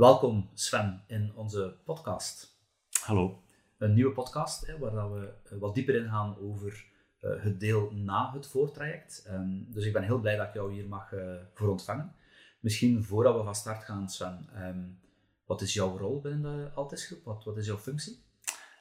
Welkom 0.00 0.50
Sven 0.54 1.02
in 1.06 1.32
onze 1.34 1.76
podcast. 1.84 2.58
Hallo. 3.02 3.42
Een 3.78 3.94
nieuwe 3.94 4.12
podcast 4.12 4.66
hè, 4.66 4.78
waar 4.78 5.12
we 5.12 5.32
eh, 5.44 5.58
wat 5.58 5.74
dieper 5.74 5.94
ingaan 5.94 6.36
over 6.38 6.84
uh, 7.20 7.42
het 7.42 7.60
deel 7.60 7.90
na 7.92 8.32
het 8.32 8.46
voortraject. 8.46 9.26
Um, 9.30 9.66
dus 9.68 9.84
ik 9.84 9.92
ben 9.92 10.02
heel 10.02 10.18
blij 10.18 10.36
dat 10.36 10.46
ik 10.46 10.54
jou 10.54 10.72
hier 10.72 10.88
mag 10.88 11.12
uh, 11.12 11.34
voor 11.54 11.68
ontvangen. 11.68 12.14
Misschien 12.60 13.04
voordat 13.04 13.36
we 13.36 13.42
van 13.42 13.54
start 13.54 13.84
gaan, 13.84 14.08
Sven, 14.08 14.48
um, 14.56 14.98
wat 15.44 15.60
is 15.60 15.74
jouw 15.74 15.98
rol 15.98 16.20
binnen 16.20 16.42
de 16.42 16.70
Altis 16.74 17.06
Groep? 17.06 17.24
Wat, 17.24 17.44
wat 17.44 17.56
is 17.56 17.66
jouw 17.66 17.78
functie? 17.78 18.22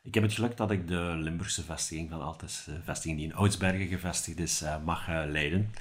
Ik 0.04 0.14
heb 0.14 0.24
het 0.24 0.34
geluk 0.34 0.58
dat 0.58 0.72
ik 0.72 0.88
de 0.88 1.14
Limburgse 1.16 1.64
vestiging 1.64 2.10
van 2.10 2.22
Altis, 2.22 2.64
de 2.64 2.82
vestiging 2.84 3.20
die 3.20 3.28
in 3.28 3.36
Oudsbergen 3.36 3.88
gevestigd 3.88 4.40
is, 4.40 4.64
mag 4.84 5.08
leiden. 5.08 5.72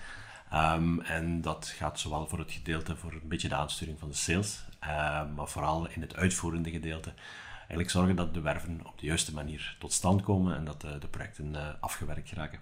Um, 0.55 1.01
en 1.01 1.41
dat 1.41 1.67
gaat 1.77 2.01
zowel 2.01 2.27
voor 2.27 2.39
het 2.39 2.53
gedeelte 2.53 2.97
voor 2.97 3.13
een 3.13 3.29
beetje 3.29 3.49
de 3.49 3.55
aansturing 3.55 3.99
van 3.99 4.09
de 4.09 4.15
sales, 4.15 4.65
uh, 4.83 4.89
maar 5.37 5.49
vooral 5.49 5.89
in 5.89 6.01
het 6.01 6.17
uitvoerende 6.17 6.71
gedeelte. 6.71 7.13
Eigenlijk 7.59 7.91
zorgen 7.91 8.17
dat 8.17 8.35
de 8.35 8.41
werven 8.41 8.81
op 8.87 8.99
de 8.99 9.07
juiste 9.07 9.35
manier 9.35 9.77
tot 9.79 9.93
stand 9.93 10.23
komen 10.23 10.57
en 10.57 10.65
dat 10.65 10.81
de, 10.81 10.99
de 10.99 11.09
projecten 11.09 11.53
uh, 11.55 11.69
afgewerkt 11.81 12.29
geraken. 12.29 12.61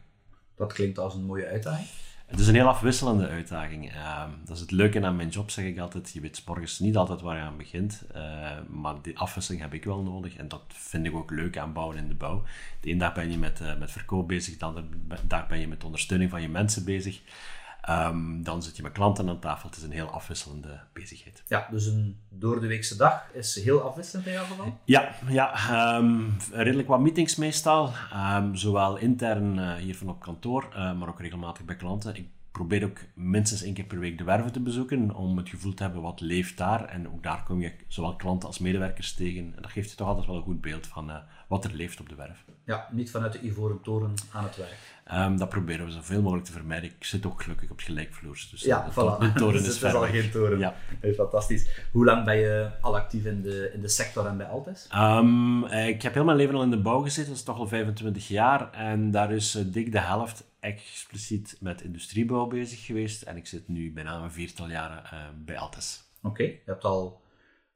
Dat 0.56 0.72
klinkt 0.72 0.98
als 0.98 1.14
een 1.14 1.24
mooie 1.24 1.46
uitdaging. 1.46 1.88
Het 2.26 2.40
is 2.40 2.46
een 2.46 2.54
heel 2.54 2.68
afwisselende 2.68 3.28
uitdaging. 3.28 3.92
Uh, 3.92 4.24
dat 4.44 4.56
is 4.56 4.60
het 4.60 4.70
leuke 4.70 5.04
aan 5.04 5.16
mijn 5.16 5.28
job, 5.28 5.50
zeg 5.50 5.64
ik 5.64 5.78
altijd. 5.78 6.12
Je 6.12 6.20
weet 6.20 6.42
morgens 6.46 6.78
niet 6.78 6.96
altijd 6.96 7.20
waar 7.20 7.36
je 7.36 7.42
aan 7.42 7.56
begint, 7.56 8.04
uh, 8.14 8.50
maar 8.68 8.94
die 9.02 9.18
afwisseling 9.18 9.62
heb 9.62 9.74
ik 9.74 9.84
wel 9.84 10.02
nodig. 10.02 10.36
En 10.36 10.48
dat 10.48 10.62
vind 10.68 11.06
ik 11.06 11.14
ook 11.14 11.30
leuk 11.30 11.58
aan 11.58 11.72
bouwen 11.72 11.96
in 11.96 12.08
de 12.08 12.14
bouw. 12.14 12.42
De 12.80 12.88
ene 12.88 12.98
dag 12.98 13.14
ben 13.14 13.30
je 13.30 13.38
met, 13.38 13.60
uh, 13.60 13.76
met 13.76 13.90
verkoop 13.90 14.28
bezig, 14.28 14.56
de 14.56 14.64
andere 14.64 14.86
dag 15.26 15.46
ben 15.46 15.58
je 15.58 15.68
met 15.68 15.84
ondersteuning 15.84 16.30
van 16.30 16.42
je 16.42 16.48
mensen 16.48 16.84
bezig. 16.84 17.20
Um, 17.90 18.42
dan 18.42 18.62
zit 18.62 18.76
je 18.76 18.82
met 18.82 18.92
klanten 18.92 19.28
aan 19.28 19.38
tafel. 19.38 19.68
Het 19.68 19.78
is 19.78 19.84
een 19.84 19.90
heel 19.90 20.10
afwisselende 20.10 20.80
bezigheid. 20.92 21.42
Ja, 21.46 21.68
dus 21.70 21.86
een 21.86 22.20
door 22.28 22.60
de 22.60 22.66
weekse 22.66 22.96
dag 22.96 23.30
is 23.32 23.62
heel 23.62 23.80
afwisselend 23.80 24.26
in 24.26 24.32
jouw 24.32 24.44
geval? 24.44 24.78
Ja, 24.84 25.14
ja 25.28 25.96
um, 25.96 26.36
redelijk 26.52 26.88
wat 26.88 27.00
meetings 27.00 27.36
meestal. 27.36 27.92
Um, 28.36 28.56
zowel 28.56 28.96
intern 28.96 29.58
uh, 29.58 29.74
hier 29.74 29.96
van 29.96 30.08
op 30.08 30.20
kantoor, 30.20 30.68
uh, 30.70 30.92
maar 30.92 31.08
ook 31.08 31.20
regelmatig 31.20 31.64
bij 31.64 31.76
klanten. 31.76 32.16
Ik 32.16 32.28
probeer 32.56 32.84
ook 32.84 32.98
minstens 33.14 33.62
één 33.62 33.74
keer 33.74 33.84
per 33.84 33.98
week 33.98 34.18
de 34.18 34.24
werven 34.24 34.52
te 34.52 34.60
bezoeken 34.60 35.14
om 35.14 35.36
het 35.36 35.48
gevoel 35.48 35.74
te 35.74 35.82
hebben 35.82 36.02
wat 36.02 36.20
leeft 36.20 36.56
daar. 36.56 36.84
En 36.84 37.08
ook 37.08 37.22
daar 37.22 37.42
kom 37.44 37.60
je 37.60 37.72
zowel 37.88 38.16
klanten 38.16 38.48
als 38.48 38.58
medewerkers 38.58 39.14
tegen. 39.14 39.52
En 39.56 39.62
dat 39.62 39.70
geeft 39.70 39.90
je 39.90 39.96
toch 39.96 40.08
altijd 40.08 40.26
wel 40.26 40.36
een 40.36 40.42
goed 40.42 40.60
beeld 40.60 40.86
van 40.86 41.10
uh, 41.10 41.16
wat 41.48 41.64
er 41.64 41.72
leeft 41.74 42.00
op 42.00 42.08
de 42.08 42.14
werf. 42.14 42.44
Ja, 42.64 42.88
niet 42.92 43.10
vanuit 43.10 43.32
de 43.32 43.42
ivoren 43.42 43.80
toren 43.82 44.14
aan 44.32 44.44
het 44.44 44.56
werk. 44.56 44.76
Um, 45.12 45.36
dat 45.38 45.48
proberen 45.48 45.86
we 45.86 45.92
zoveel 45.92 46.22
mogelijk 46.22 46.46
te 46.46 46.52
vermijden. 46.52 46.90
Ik 46.90 47.04
zit 47.04 47.26
ook 47.26 47.42
gelukkig 47.42 47.70
op 47.70 47.76
het 47.76 47.86
gelijkvloers. 47.86 48.50
Dus 48.50 48.62
ja, 48.62 48.84
de, 48.84 48.90
voilà. 48.90 49.18
de 49.18 49.32
toren 49.32 49.52
dus 49.62 49.68
is 49.68 49.80
het 49.80 49.92
is 49.92 49.94
al 49.94 50.02
geen 50.02 50.30
toren. 50.30 50.58
Ja. 50.58 50.74
Fantastisch. 51.14 51.68
Hoe 51.92 52.04
lang 52.04 52.24
ben 52.24 52.36
je 52.36 52.70
al 52.80 52.96
actief 52.96 53.24
in 53.24 53.42
de, 53.42 53.70
in 53.74 53.80
de 53.80 53.88
sector 53.88 54.26
en 54.26 54.36
bij 54.36 54.46
Altes? 54.46 54.88
Um, 54.94 55.64
ik 55.64 56.02
heb 56.02 56.14
heel 56.14 56.24
mijn 56.24 56.36
leven 56.36 56.54
al 56.54 56.62
in 56.62 56.70
de 56.70 56.80
bouw 56.80 57.00
gezeten, 57.00 57.28
dat 57.28 57.38
is 57.38 57.44
toch 57.44 57.58
al 57.58 57.68
25 57.68 58.28
jaar. 58.28 58.70
En 58.72 59.10
daar 59.10 59.32
is 59.32 59.58
dik 59.66 59.92
de 59.92 60.00
helft 60.00 60.44
expliciet 60.66 61.56
met 61.60 61.82
industriebouw 61.82 62.46
bezig 62.46 62.84
geweest. 62.84 63.22
En 63.22 63.36
ik 63.36 63.46
zit 63.46 63.68
nu 63.68 63.92
bijna 63.92 64.22
een 64.22 64.32
viertal 64.32 64.68
jaren 64.68 65.02
uh, 65.04 65.20
bij 65.44 65.58
Altes. 65.58 66.04
Oké, 66.22 66.28
okay. 66.28 66.46
je 66.46 66.70
hebt 66.70 66.84
al 66.84 67.24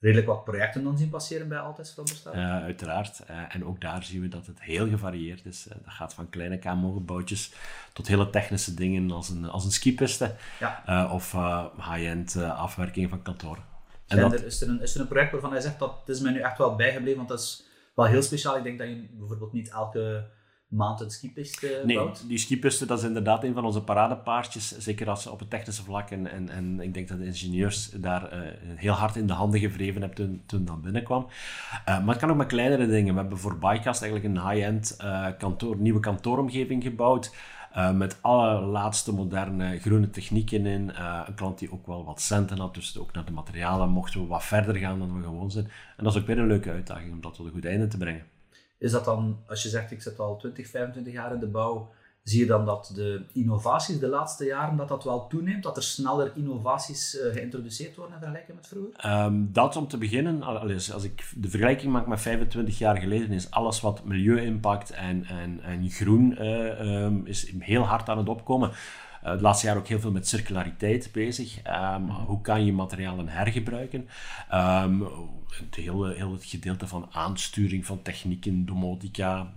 redelijk 0.00 0.26
wat 0.26 0.44
projecten 0.44 0.84
dan 0.84 0.98
zien 0.98 1.10
passeren 1.10 1.48
bij 1.48 1.58
Altes 1.58 1.90
veronderstel 1.90 2.34
uh, 2.34 2.62
Uiteraard. 2.62 3.22
Uh, 3.30 3.54
en 3.54 3.64
ook 3.64 3.80
daar 3.80 4.04
zien 4.04 4.20
we 4.20 4.28
dat 4.28 4.46
het 4.46 4.62
heel 4.62 4.88
gevarieerd 4.88 5.46
is. 5.46 5.66
Uh, 5.68 5.74
dat 5.84 5.92
gaat 5.92 6.14
van 6.14 6.28
kleine 6.28 6.58
KMO-gebouwtjes 6.58 7.52
tot 7.92 8.06
hele 8.06 8.30
technische 8.30 8.74
dingen 8.74 9.10
als 9.10 9.28
een, 9.28 9.44
als 9.44 9.64
een 9.64 9.70
skipiste 9.70 10.34
ja. 10.58 11.10
of 11.12 11.32
high-end 11.76 12.36
afwerking 12.36 13.10
van 13.10 13.22
kantoren. 13.22 13.64
En 14.06 14.20
dat... 14.20 14.32
er, 14.32 14.46
is, 14.46 14.60
er 14.60 14.68
een, 14.68 14.82
is 14.82 14.94
er 14.94 15.00
een 15.00 15.08
project 15.08 15.32
waarvan 15.32 15.52
hij 15.52 15.60
zegt 15.60 15.78
dat 15.78 15.98
het 15.98 16.08
is 16.16 16.20
mij 16.20 16.32
nu 16.32 16.40
echt 16.40 16.58
wel 16.58 16.76
bijgebleven, 16.76 17.16
want 17.16 17.28
dat 17.28 17.40
is 17.40 17.64
wel 17.94 18.06
heel 18.06 18.22
speciaal. 18.22 18.56
Ik 18.56 18.62
denk 18.62 18.78
dat 18.78 18.88
je 18.88 19.08
bijvoorbeeld 19.12 19.52
niet 19.52 19.70
elke 19.70 20.30
maand 20.70 21.00
een 21.00 21.10
skipiste 21.10 21.82
nee, 21.84 21.96
bouwt? 21.96 22.24
die 22.28 22.38
skipiste 22.38 22.86
dat 22.86 22.98
is 22.98 23.04
inderdaad 23.04 23.44
een 23.44 23.54
van 23.54 23.64
onze 23.64 23.82
paradepaardjes. 23.82 24.78
Zeker 24.78 25.08
als 25.08 25.22
ze 25.22 25.30
op 25.30 25.38
het 25.38 25.50
technische 25.50 25.82
vlak. 25.82 26.10
En, 26.10 26.30
en, 26.30 26.48
en 26.48 26.80
ik 26.80 26.94
denk 26.94 27.08
dat 27.08 27.18
de 27.18 27.24
ingenieurs 27.24 27.90
daar 27.90 28.32
uh, 28.32 28.38
heel 28.74 28.92
hard 28.92 29.16
in 29.16 29.26
de 29.26 29.32
handen 29.32 29.60
gewreven 29.60 30.00
hebben 30.00 30.26
toen, 30.26 30.42
toen 30.46 30.64
dat 30.64 30.82
binnenkwam. 30.82 31.26
Uh, 31.26 31.84
maar 31.84 32.08
het 32.08 32.18
kan 32.18 32.30
ook 32.30 32.36
met 32.36 32.46
kleinere 32.46 32.86
dingen. 32.86 33.14
We 33.14 33.20
hebben 33.20 33.38
voor 33.38 33.58
Bycast 33.58 34.02
eigenlijk 34.02 34.34
een 34.34 34.48
high-end 34.48 34.96
uh, 35.00 35.26
kantoor, 35.38 35.76
nieuwe 35.76 36.00
kantooromgeving 36.00 36.82
gebouwd. 36.82 37.34
Uh, 37.76 37.92
met 37.92 38.18
allerlaatste 38.20 39.14
moderne 39.14 39.78
groene 39.78 40.10
technieken 40.10 40.66
in. 40.66 40.90
Uh, 40.90 41.22
een 41.26 41.34
klant 41.34 41.58
die 41.58 41.72
ook 41.72 41.86
wel 41.86 42.04
wat 42.04 42.20
centen 42.20 42.58
had, 42.58 42.74
dus 42.74 42.98
ook 42.98 43.12
naar 43.12 43.24
de 43.24 43.32
materialen 43.32 43.88
mochten 43.88 44.20
we 44.20 44.26
wat 44.26 44.44
verder 44.44 44.76
gaan 44.76 44.98
dan 44.98 45.16
we 45.16 45.22
gewoon 45.22 45.50
zijn. 45.50 45.64
En 45.96 46.04
dat 46.04 46.14
is 46.14 46.20
ook 46.20 46.26
weer 46.26 46.38
een 46.38 46.46
leuke 46.46 46.70
uitdaging 46.70 47.12
om 47.12 47.20
dat 47.20 47.34
tot 47.34 47.46
een 47.46 47.52
goed 47.52 47.64
einde 47.64 47.86
te 47.86 47.96
brengen. 47.96 48.24
Is 48.80 48.90
dat 48.90 49.04
dan, 49.04 49.38
als 49.46 49.62
je 49.62 49.68
zegt 49.68 49.90
ik 49.90 50.02
zit 50.02 50.18
al 50.18 50.36
20, 50.36 50.68
25 50.68 51.12
jaar 51.12 51.32
in 51.32 51.40
de 51.40 51.46
bouw, 51.46 51.90
zie 52.22 52.40
je 52.40 52.46
dan 52.46 52.64
dat 52.64 52.92
de 52.94 53.24
innovaties 53.32 53.98
de 53.98 54.08
laatste 54.08 54.44
jaren 54.44 54.76
dat 54.76 54.88
dat 54.88 55.04
wel 55.04 55.26
toeneemt? 55.26 55.62
Dat 55.62 55.76
er 55.76 55.82
sneller 55.82 56.32
innovaties 56.34 57.14
uh, 57.14 57.32
geïntroduceerd 57.32 57.96
worden 57.96 58.14
in 58.14 58.20
vergelijking 58.20 58.56
met 58.56 58.68
vroeger? 58.68 59.24
Um, 59.24 59.52
dat 59.52 59.76
om 59.76 59.88
te 59.88 59.98
beginnen, 59.98 60.42
als, 60.42 61.04
ik 61.04 61.32
de 61.36 61.50
vergelijking 61.50 61.92
maak 61.92 62.06
met 62.06 62.20
25 62.20 62.78
jaar 62.78 62.96
geleden, 62.96 63.30
is 63.30 63.50
alles 63.50 63.80
wat 63.80 64.04
milieu-impact 64.04 64.90
en, 64.90 65.24
en, 65.24 65.60
en 65.62 65.90
groen 65.90 66.42
uh, 66.42 67.02
um, 67.04 67.26
is 67.26 67.52
heel 67.58 67.82
hard 67.82 68.08
aan 68.08 68.18
het 68.18 68.28
opkomen. 68.28 68.70
Uh, 69.24 69.30
het 69.30 69.40
laatste 69.40 69.66
jaar 69.66 69.76
ook 69.76 69.86
heel 69.86 70.00
veel 70.00 70.10
met 70.10 70.28
circulariteit 70.28 71.08
bezig. 71.12 71.56
Um, 71.56 71.72
mm-hmm. 71.72 72.10
Hoe 72.10 72.40
kan 72.40 72.64
je 72.64 72.72
materialen 72.72 73.28
hergebruiken? 73.28 74.08
Um, 74.54 75.08
het 75.50 75.74
hele, 75.74 76.14
heel 76.14 76.32
het 76.32 76.44
gedeelte 76.44 76.86
van 76.86 77.08
aansturing 77.10 77.86
van 77.86 78.02
technieken, 78.02 78.66
domotica, 78.66 79.52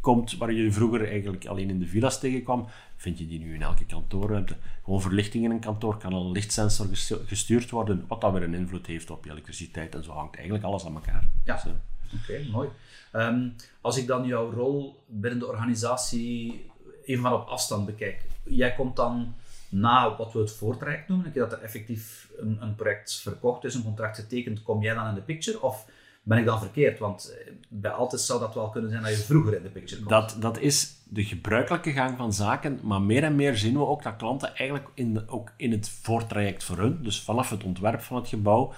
komt 0.00 0.36
waar 0.36 0.52
je 0.52 0.72
vroeger 0.72 1.08
eigenlijk 1.08 1.46
alleen 1.46 1.70
in 1.70 1.78
de 1.78 1.86
villa's 1.86 2.20
tegenkwam, 2.20 2.66
vind 2.96 3.18
je 3.18 3.26
die 3.26 3.38
nu 3.38 3.54
in 3.54 3.62
elke 3.62 3.84
kantoorruimte. 3.84 4.56
Gewoon 4.84 5.00
verlichting 5.00 5.44
in 5.44 5.50
een 5.50 5.60
kantoor 5.60 5.96
kan 5.96 6.12
al 6.12 6.26
een 6.26 6.32
lichtsensor 6.32 6.86
gestuurd 7.26 7.70
worden, 7.70 8.04
wat 8.08 8.20
dan 8.20 8.32
weer 8.32 8.42
een 8.42 8.54
invloed 8.54 8.86
heeft 8.86 9.10
op 9.10 9.24
je 9.24 9.30
elektriciteit 9.30 9.94
en 9.94 10.04
zo 10.04 10.12
hangt 10.12 10.34
eigenlijk 10.34 10.64
alles 10.64 10.84
aan 10.86 10.94
elkaar. 10.94 11.30
Ja, 11.44 11.54
dus, 11.54 11.64
uh, 11.64 11.72
oké, 12.20 12.32
okay, 12.32 12.50
mooi. 12.50 12.68
Um, 13.12 13.54
als 13.80 13.96
ik 13.96 14.06
dan 14.06 14.26
jouw 14.26 14.52
rol 14.52 15.04
binnen 15.06 15.38
de 15.38 15.46
organisatie 15.46 16.70
even 17.10 17.22
van 17.22 17.32
op 17.32 17.48
afstand 17.48 17.86
bekijk, 17.86 18.20
jij 18.42 18.74
komt 18.74 18.96
dan 18.96 19.34
na 19.68 20.16
wat 20.16 20.32
we 20.32 20.38
het 20.38 20.52
voortraject 20.52 21.08
noemen, 21.08 21.32
dat 21.34 21.52
er 21.52 21.62
effectief 21.62 22.30
een, 22.38 22.58
een 22.60 22.74
project 22.74 23.20
verkocht 23.20 23.64
is, 23.64 23.74
een 23.74 23.84
contract 23.84 24.16
getekend, 24.16 24.62
kom 24.62 24.82
jij 24.82 24.94
dan 24.94 25.08
in 25.08 25.14
de 25.14 25.20
picture? 25.20 25.62
Of 25.62 25.86
ben 26.22 26.38
ik 26.38 26.44
dan 26.44 26.58
verkeerd? 26.58 26.98
Want 26.98 27.34
bij 27.68 27.90
Altis 27.90 28.26
zou 28.26 28.40
dat 28.40 28.54
wel 28.54 28.68
kunnen 28.68 28.90
zijn 28.90 29.02
dat 29.02 29.10
je 29.10 29.16
vroeger 29.16 29.56
in 29.56 29.62
de 29.62 29.68
picture 29.68 30.02
komt. 30.02 30.10
Dat, 30.10 30.36
dat 30.40 30.58
is 30.58 30.94
de 31.04 31.24
gebruikelijke 31.24 31.92
gang 31.92 32.16
van 32.16 32.32
zaken, 32.32 32.80
maar 32.82 33.02
meer 33.02 33.22
en 33.22 33.36
meer 33.36 33.56
zien 33.56 33.72
we 33.72 33.86
ook 33.86 34.02
dat 34.02 34.16
klanten 34.16 34.54
eigenlijk 34.54 34.88
in 34.94 35.28
ook 35.28 35.52
in 35.56 35.72
het 35.72 35.88
voortraject 35.88 36.64
voor 36.64 36.78
hun, 36.78 37.02
dus 37.02 37.22
vanaf 37.22 37.50
het 37.50 37.64
ontwerp 37.64 38.00
van 38.00 38.16
het 38.16 38.28
gebouw, 38.28 38.72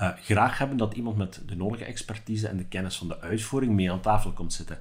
uh, 0.00 0.10
graag 0.22 0.58
hebben 0.58 0.76
dat 0.76 0.94
iemand 0.94 1.16
met 1.16 1.42
de 1.46 1.56
nodige 1.56 1.84
expertise 1.84 2.48
en 2.48 2.56
de 2.56 2.64
kennis 2.64 2.96
van 2.96 3.08
de 3.08 3.20
uitvoering 3.20 3.72
mee 3.72 3.92
aan 3.92 4.00
tafel 4.00 4.32
komt 4.32 4.52
zitten. 4.52 4.78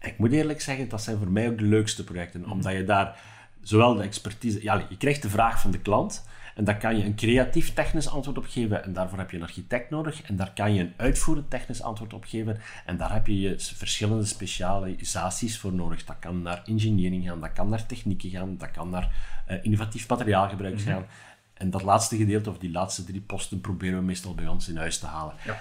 Ik 0.00 0.18
moet 0.18 0.32
eerlijk 0.32 0.60
zeggen, 0.60 0.88
dat 0.88 1.02
zijn 1.02 1.18
voor 1.18 1.30
mij 1.30 1.48
ook 1.48 1.58
de 1.58 1.64
leukste 1.64 2.04
projecten, 2.04 2.40
mm-hmm. 2.40 2.54
omdat 2.54 2.72
je 2.72 2.84
daar 2.84 3.18
zowel 3.62 3.94
de 3.94 4.02
expertise... 4.02 4.62
Ja, 4.62 4.84
je 4.88 4.96
krijgt 4.96 5.22
de 5.22 5.28
vraag 5.28 5.60
van 5.60 5.70
de 5.70 5.80
klant 5.80 6.24
en 6.54 6.64
daar 6.64 6.78
kan 6.78 6.96
je 6.96 7.04
een 7.04 7.14
creatief 7.14 7.74
technisch 7.74 8.08
antwoord 8.08 8.38
op 8.38 8.46
geven 8.48 8.84
en 8.84 8.92
daarvoor 8.92 9.18
heb 9.18 9.30
je 9.30 9.36
een 9.36 9.42
architect 9.42 9.90
nodig 9.90 10.22
en 10.22 10.36
daar 10.36 10.52
kan 10.54 10.74
je 10.74 10.80
een 10.80 10.92
uitvoerend 10.96 11.50
technisch 11.50 11.82
antwoord 11.82 12.12
op 12.12 12.24
geven 12.24 12.58
en 12.86 12.96
daar 12.96 13.12
heb 13.12 13.26
je, 13.26 13.40
je 13.40 13.54
verschillende 13.58 14.24
specialisaties 14.24 15.58
voor 15.58 15.72
nodig. 15.72 16.04
Dat 16.04 16.16
kan 16.18 16.42
naar 16.42 16.62
engineering 16.64 17.26
gaan, 17.26 17.40
dat 17.40 17.52
kan 17.52 17.68
naar 17.68 17.86
technieken 17.86 18.30
gaan, 18.30 18.56
dat 18.56 18.70
kan 18.70 18.90
naar 18.90 19.14
uh, 19.50 19.56
innovatief 19.62 20.08
materiaalgebruik 20.08 20.74
mm-hmm. 20.74 20.92
gaan. 20.92 21.06
En 21.54 21.70
dat 21.70 21.82
laatste 21.82 22.16
gedeelte, 22.16 22.50
of 22.50 22.58
die 22.58 22.70
laatste 22.70 23.04
drie 23.04 23.20
posten, 23.20 23.60
proberen 23.60 23.98
we 23.98 24.04
meestal 24.04 24.34
bij 24.34 24.46
ons 24.46 24.68
in 24.68 24.76
huis 24.76 24.98
te 24.98 25.06
halen. 25.06 25.34
Ja. 25.44 25.60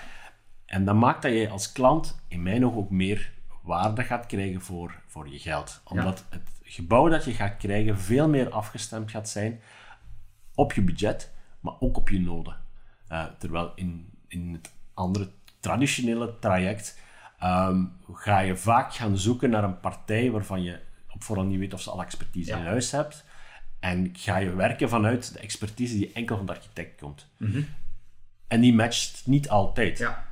En 0.66 0.86
dat 0.86 0.96
maakt 0.96 1.22
dat 1.22 1.32
je 1.32 1.50
als 1.50 1.72
klant 1.72 2.20
in 2.28 2.44
mijn 2.44 2.66
ogen 2.66 2.78
ook 2.78 2.90
meer 2.90 3.32
waarde 3.62 4.04
gaat 4.04 4.26
krijgen 4.26 4.62
voor, 4.62 5.02
voor 5.08 5.30
je 5.30 5.40
geld. 5.40 5.82
Omdat 5.84 6.26
ja. 6.30 6.38
het 6.38 6.50
gebouw 6.64 7.08
dat 7.10 7.26
je 7.26 7.34
gaat 7.34 7.58
krijgen 7.58 8.00
veel 8.00 8.30
meer 8.30 8.50
afgestemd 8.50 9.12
gaat 9.12 9.30
zijn 9.30 9.62
op 10.56 10.74
je 10.74 10.82
budget, 10.82 11.32
maar 11.60 11.74
ook 11.80 11.98
op 11.98 12.10
je 12.10 12.20
noden. 12.20 12.56
Uh, 13.12 13.26
terwijl 13.38 13.72
in, 13.76 14.10
in 14.28 14.54
het 14.54 14.74
andere 14.94 15.30
traditionele 15.60 16.40
traject 16.40 17.00
um, 17.44 17.92
ga 18.14 18.40
je 18.40 18.56
vaak 18.56 18.94
gaan 18.94 19.18
zoeken 19.18 19.50
naar 19.50 19.64
een 19.64 19.80
partij 19.80 20.32
waarvan 20.32 20.64
je 20.64 20.80
op 21.10 21.24
voorhand 21.24 21.50
niet 21.50 21.60
weet 21.60 21.74
of 21.74 21.82
ze 21.82 21.92
al 21.92 22.02
expertise 22.02 22.52
Ja. 22.52 22.58
in 22.58 22.66
huis 22.66 22.92
hebt. 22.92 23.26
En 23.80 24.10
ga 24.14 24.38
je 24.38 24.56
werken 24.56 24.90
vanuit 24.90 25.34
de 25.34 25.40
expertise 25.40 25.98
die 25.98 26.12
enkel 26.14 26.38
van 26.38 26.46
de 26.46 26.52
architect 26.52 27.00
komt. 27.02 27.28
Mhm. 27.38 27.62
En 28.48 28.62
die 28.62 28.74
matcht 28.74 29.22
niet 29.26 29.50
altijd. 29.50 29.98
Ja. 29.98 30.28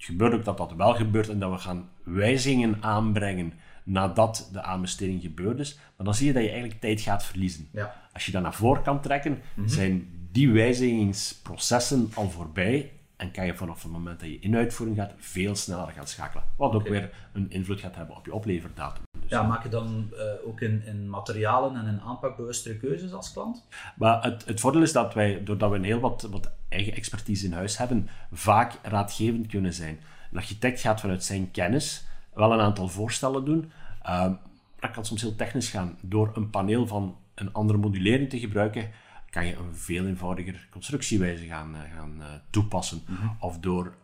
Het 0.00 0.08
gebeurt 0.08 0.34
ook 0.34 0.44
dat 0.44 0.56
dat 0.56 0.72
wel 0.72 0.94
gebeurt 0.94 1.28
en 1.28 1.38
dat 1.38 1.50
we 1.50 1.58
gaan 1.58 1.88
wijzigingen 2.02 2.76
aanbrengen 2.80 3.52
nadat 3.84 4.48
de 4.52 4.62
aanbesteding 4.62 5.22
gebeurd 5.22 5.58
is. 5.58 5.78
Maar 5.96 6.06
dan 6.06 6.14
zie 6.14 6.26
je 6.26 6.32
dat 6.32 6.42
je 6.42 6.48
eigenlijk 6.48 6.80
tijd 6.80 7.00
gaat 7.00 7.24
verliezen. 7.24 7.68
Ja. 7.72 8.08
Als 8.12 8.26
je 8.26 8.32
dat 8.32 8.42
naar 8.42 8.54
voren 8.54 8.82
kan 8.82 9.00
trekken, 9.00 9.38
zijn 9.64 10.08
die 10.32 10.50
wijzigingsprocessen 10.50 12.10
al 12.14 12.30
voorbij 12.30 12.92
En 13.16 13.30
kan 13.30 13.46
je 13.46 13.54
vanaf 13.54 13.82
het 13.82 13.92
moment 13.92 14.20
dat 14.20 14.28
je 14.28 14.38
in 14.38 14.56
uitvoering 14.56 14.98
gaat, 14.98 15.14
veel 15.16 15.54
sneller 15.54 15.88
gaan 15.88 16.06
schakelen. 16.06 16.44
Wat 16.56 16.74
ook 16.74 16.88
weer 16.88 17.10
een 17.32 17.50
invloed 17.50 17.80
gaat 17.80 17.96
hebben 17.96 18.16
op 18.16 18.26
je 18.26 18.34
opleverdatum. 18.34 19.09
Dus 19.30 19.38
ja, 19.38 19.46
maak 19.46 19.62
je 19.62 19.68
dan 19.68 20.10
uh, 20.12 20.48
ook 20.48 20.60
in, 20.60 20.82
in, 20.86 21.10
materialen 21.10 21.76
en 21.76 21.86
in 21.86 22.00
aanpak 22.00 22.36
bewustere 22.36 22.76
keuzes 22.76 23.12
als 23.12 23.32
klant? 23.32 23.66
Maar 23.96 24.22
het, 24.22 24.44
het 24.44 24.60
voordeel 24.60 24.82
is 24.82 24.92
dat 24.92 25.14
wij, 25.14 25.44
doordat 25.44 25.70
we 25.70 25.76
een 25.76 25.84
heel 25.84 26.00
wat, 26.00 26.28
wat 26.30 26.52
eigen 26.68 26.94
expertise 26.94 27.46
in 27.46 27.52
huis 27.52 27.78
hebben, 27.78 28.08
vaak 28.32 28.78
raadgevend 28.82 29.46
kunnen 29.46 29.74
zijn. 29.74 30.00
Een 30.30 30.38
architect 30.38 30.80
gaat 30.80 31.00
vanuit 31.00 31.24
zijn 31.24 31.50
kennis 31.50 32.04
wel 32.34 32.52
een 32.52 32.60
aantal 32.60 32.88
voorstellen 32.88 33.44
doen. 33.44 33.72
Uh, 34.06 34.32
dat 34.80 34.90
kan 34.90 35.04
soms 35.04 35.22
heel 35.22 35.36
technisch 35.36 35.70
gaan. 35.70 35.96
Door 36.00 36.30
een 36.34 36.50
paneel 36.50 36.86
van 36.86 37.16
een 37.34 37.52
andere 37.52 37.78
modulering 37.78 38.30
te 38.30 38.38
gebruiken, 38.38 38.90
kan 39.30 39.46
je 39.46 39.56
een 39.56 39.74
veel 39.74 40.06
eenvoudiger 40.06 40.68
constructiewijze 40.70 41.46
gaan, 41.46 41.74
uh, 41.74 41.80
gaan 41.96 42.14
uh, 42.18 42.26
toepassen. 42.50 43.02
Mm 43.06 43.16
-hmm. 43.16 43.36
Of 43.40 43.58
door 43.58 43.94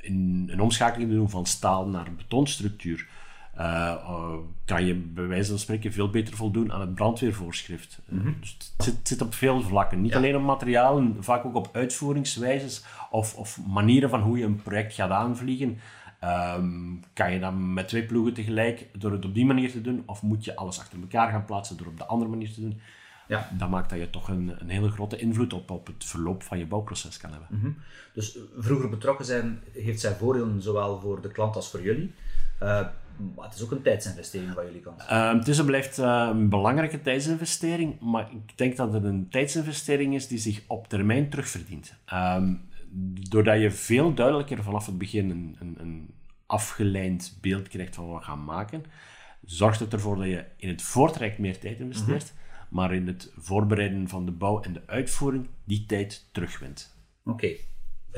in, 0.00 0.48
een 0.52 0.60
omschakeling 0.60 1.10
te 1.10 1.16
doen 1.16 1.30
van 1.30 1.46
staal 1.46 1.88
naar 1.88 2.14
betonstructuur. 2.14 3.08
Uh, 3.58 4.34
kan 4.64 4.86
je 4.86 4.94
bij 4.94 5.26
wijze 5.26 5.50
van 5.50 5.58
spreken 5.58 5.92
veel 5.92 6.10
beter 6.10 6.36
voldoen 6.36 6.72
aan 6.72 6.80
het 6.80 6.94
brandweervoorschrift. 6.94 7.98
Mm 8.08 8.20
-hmm. 8.20 8.36
dus 8.40 8.56
het 8.58 8.84
zit, 8.84 9.08
zit, 9.08 9.22
op 9.22 9.34
veel 9.34 9.62
vlakken. 9.62 10.00
Niet 10.00 10.10
ja. 10.10 10.16
alleen 10.16 10.36
op 10.36 10.42
materialen, 10.42 11.16
vaak 11.20 11.44
ook 11.44 11.54
op 11.54 11.68
uitvoeringswijzes 11.72 12.84
of, 13.10 13.34
of, 13.34 13.58
manieren 13.66 14.10
van 14.10 14.20
hoe 14.20 14.38
je 14.38 14.44
een 14.44 14.62
project 14.62 14.94
gaat 14.94 15.10
aanvliegen. 15.10 15.78
Um, 16.24 17.00
kan 17.12 17.32
je 17.32 17.40
dan 17.40 17.72
met 17.72 17.88
twee 17.88 18.06
ploegen 18.06 18.34
tegelijk 18.34 18.86
door 18.98 19.12
het 19.12 19.24
op 19.24 19.34
die 19.34 19.46
manier 19.46 19.70
te 19.70 19.80
doen, 19.80 20.02
of 20.06 20.22
moet 20.22 20.44
je 20.44 20.56
alles 20.56 20.80
achter 20.80 21.00
elkaar 21.00 21.30
gaan 21.30 21.44
plaatsen 21.44 21.76
door 21.76 21.86
op 21.86 21.98
de 21.98 22.06
andere 22.06 22.30
manier 22.30 22.52
te 22.52 22.60
doen? 22.60 22.80
Ja. 23.28 23.48
Dat 23.58 23.68
maakt 23.68 23.90
dat 23.90 23.98
je 23.98 24.10
toch 24.10 24.28
een, 24.28 24.54
een 24.58 24.68
hele 24.68 24.90
grote 24.90 25.16
invloed 25.16 25.52
op, 25.52 25.70
op 25.70 25.86
het 25.86 26.04
verloop 26.04 26.42
van 26.42 26.58
je 26.58 26.66
bouwproces 26.66 27.16
kan 27.16 27.30
hebben. 27.30 27.48
Mm 27.50 27.60
-hmm. 27.60 27.76
Dus 28.12 28.38
vroeger 28.58 28.88
betrokken 28.88 29.24
zijn 29.24 29.62
heeft 29.72 30.00
zijn 30.00 30.14
voordelen 30.14 30.62
zowel 30.62 31.00
voor 31.00 31.20
de 31.20 31.28
klant 31.28 31.56
als 31.56 31.70
voor 31.70 31.82
jullie. 31.82 32.12
Uh, 32.62 32.86
maar 33.36 33.44
het 33.44 33.54
is 33.54 33.62
ook 33.62 33.70
een 33.70 33.82
tijdsinvestering 33.82 34.52
van 34.54 34.64
jullie 34.64 34.80
kant. 34.80 35.02
Uh, 35.02 35.32
het 35.32 35.48
is 35.48 35.58
en 35.58 35.66
blijft 35.66 35.98
uh, 35.98 36.28
een 36.32 36.48
belangrijke 36.48 37.00
tijdsinvestering, 37.00 38.00
maar 38.00 38.30
ik 38.30 38.58
denk 38.58 38.76
dat 38.76 38.92
het 38.92 39.04
een 39.04 39.28
tijdsinvestering 39.28 40.14
is 40.14 40.28
die 40.28 40.38
zich 40.38 40.62
op 40.66 40.88
termijn 40.88 41.30
terugverdient. 41.30 41.94
Um, 42.12 42.60
doordat 43.28 43.60
je 43.60 43.70
veel 43.70 44.14
duidelijker 44.14 44.62
vanaf 44.62 44.86
het 44.86 44.98
begin 44.98 45.30
een, 45.30 45.56
een, 45.60 45.76
een 45.78 46.14
afgeleid 46.46 47.38
beeld 47.40 47.68
krijgt 47.68 47.94
van 47.94 48.08
wat 48.08 48.18
we 48.18 48.24
gaan 48.24 48.44
maken, 48.44 48.84
zorgt 49.44 49.80
het 49.80 49.92
ervoor 49.92 50.16
dat 50.16 50.26
je 50.26 50.44
in 50.56 50.68
het 50.68 50.82
voortraject 50.82 51.38
meer 51.38 51.58
tijd 51.58 51.80
investeert, 51.80 52.32
mm 52.32 52.38
-hmm. 52.38 52.66
maar 52.68 52.94
in 52.94 53.06
het 53.06 53.32
voorbereiden 53.36 54.08
van 54.08 54.26
de 54.26 54.32
bouw 54.32 54.60
en 54.60 54.72
de 54.72 54.82
uitvoering 54.86 55.46
die 55.64 55.86
tijd 55.86 56.28
terugwint. 56.32 56.96
Oké. 57.24 57.30
Okay. 57.32 57.60